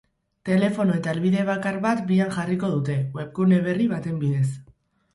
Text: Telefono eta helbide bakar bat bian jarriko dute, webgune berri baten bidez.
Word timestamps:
Telefono 0.47 0.95
eta 0.99 1.11
helbide 1.13 1.43
bakar 1.51 1.77
bat 1.85 2.03
bian 2.09 2.33
jarriko 2.41 2.73
dute, 2.75 2.99
webgune 3.21 3.63
berri 3.71 3.91
baten 3.97 4.21
bidez. 4.27 4.47